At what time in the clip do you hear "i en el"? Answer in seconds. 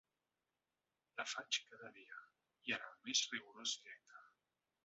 2.71-2.99